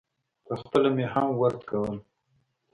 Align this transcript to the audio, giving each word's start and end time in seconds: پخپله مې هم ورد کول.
پخپله 0.45 0.89
مې 0.95 1.05
هم 1.13 1.29
ورد 1.41 1.61
کول. 1.69 1.95